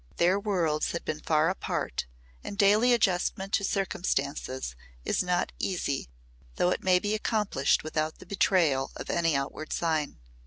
[0.17, 2.07] Their worlds had been far apart
[2.43, 6.09] and daily adjustment to circumstances is not easy
[6.55, 10.17] though it may be accomplished without the betrayal of any outward sign.